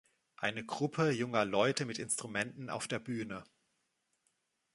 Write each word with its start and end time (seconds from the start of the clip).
Eine 0.37 0.65
Gruppe 0.65 1.11
junger 1.11 1.45
Leute 1.45 1.85
mit 1.85 1.99
Instrumenten 1.99 2.71
auf 2.71 2.87
der 2.87 2.97
Bühne. 2.97 3.43